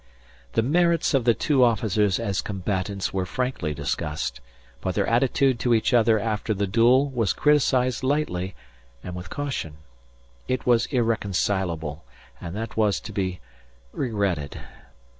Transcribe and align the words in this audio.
The 0.53 0.63
merits 0.63 1.13
of 1.13 1.25
the 1.25 1.35
two 1.35 1.63
officers 1.63 2.19
as 2.19 2.41
combatants 2.41 3.13
were 3.13 3.27
frankly 3.27 3.75
discussed; 3.75 4.41
but 4.81 4.95
their 4.95 5.05
attitude 5.05 5.59
to 5.59 5.75
each 5.75 5.93
other 5.93 6.17
after 6.17 6.55
the 6.55 6.65
duel 6.65 7.11
was 7.11 7.33
criticised 7.33 8.01
lightly 8.01 8.55
and 9.03 9.13
with 9.13 9.29
caution. 9.29 9.75
It 10.47 10.65
was 10.65 10.87
irreconcilable, 10.87 12.03
and 12.41 12.55
that 12.55 12.75
was 12.75 12.99
to 12.99 13.11
be 13.11 13.41
regretted. 13.91 14.59